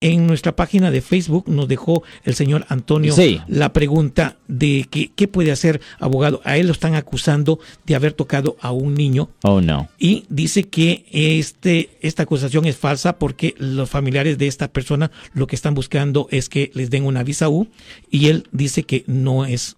[0.00, 3.12] En nuestra página de Facebook nos dejó el señor Antonio
[3.48, 6.40] la pregunta de que, qué puede hacer abogado.
[6.44, 9.28] A él lo están acusando de haber tocado a un niño.
[9.42, 9.88] Oh, no.
[9.98, 15.48] Y dice que este, esta acusación es falsa porque los familiares de esta persona lo
[15.48, 17.66] que están buscando es que les den una visa U
[18.08, 19.77] y él dice que no es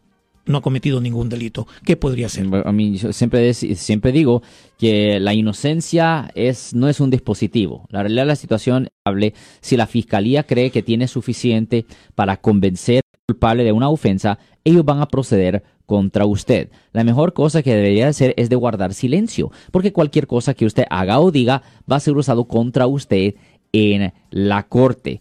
[0.51, 1.67] no ha cometido ningún delito.
[1.85, 2.47] ¿Qué podría ser?
[2.65, 4.43] A mí siempre, siempre digo
[4.79, 7.87] que la inocencia es, no es un dispositivo.
[7.91, 13.03] La realidad de la situación hable si la fiscalía cree que tiene suficiente para convencer
[13.15, 16.71] al culpable de una ofensa, ellos van a proceder contra usted.
[16.93, 20.85] La mejor cosa que debería hacer es de guardar silencio, porque cualquier cosa que usted
[20.89, 23.35] haga o diga va a ser usado contra usted
[23.73, 25.21] en la corte.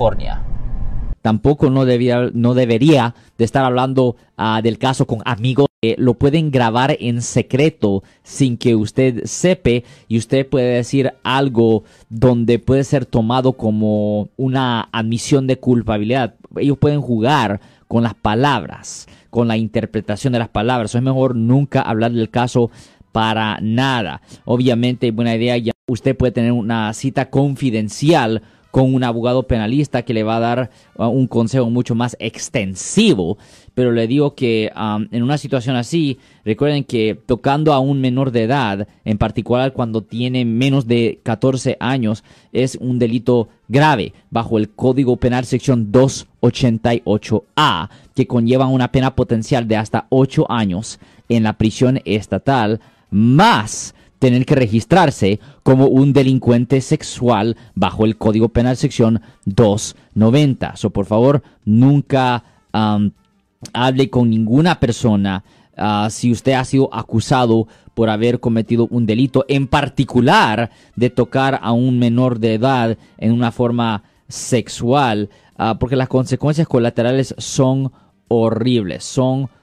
[1.21, 5.67] Tampoco no, debía, no debería de estar hablando ah, del caso con amigos.
[5.81, 11.83] que lo pueden grabar en secreto sin que usted sepa y usted puede decir algo
[12.09, 16.35] donde puede ser tomado como una admisión de culpabilidad.
[16.55, 20.95] Ellos pueden jugar con las palabras, con la interpretación de las palabras.
[20.95, 22.71] es mejor nunca hablar del caso
[23.11, 24.21] para nada.
[24.45, 28.41] Obviamente, buena idea, ya usted puede tener una cita confidencial
[28.71, 33.37] con un abogado penalista que le va a dar uh, un consejo mucho más extensivo.
[33.73, 34.71] Pero le digo que
[35.11, 40.01] en una situación así, recuerden que tocando a un menor de edad, en particular cuando
[40.01, 47.89] tiene menos de 14 años, es un delito grave bajo el Código Penal sección 288A,
[48.13, 50.99] que conlleva una pena potencial de hasta 8 años
[51.29, 58.49] en la prisión estatal, más tener que registrarse como un delincuente sexual bajo el Código
[58.49, 60.75] Penal sección 290.
[60.75, 62.43] So, por favor, nunca
[63.73, 65.43] hable con ninguna persona
[65.75, 71.59] ah, si usted ha sido acusado por haber cometido un delito, en particular de tocar
[71.59, 77.91] a un menor de edad en una forma sexual, ah, porque las consecuencias colaterales son
[78.27, 79.60] horribles, son horribles.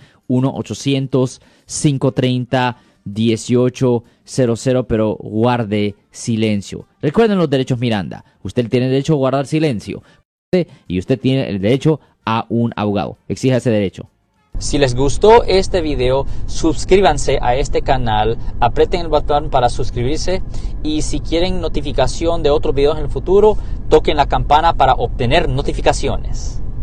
[3.06, 6.88] 1-800-530-1800, pero guarde silencio.
[7.02, 8.24] Recuerden los derechos Miranda.
[8.44, 10.04] Usted tiene derecho a guardar silencio
[10.88, 13.18] y usted tiene el derecho a un abogado.
[13.28, 14.10] Exija ese derecho.
[14.60, 20.42] Si les gustó este video, suscríbanse a este canal, aprieten el botón para suscribirse
[20.84, 23.58] y si quieren notificación de otros videos en el futuro,
[23.90, 26.63] toquen la campana para obtener notificaciones.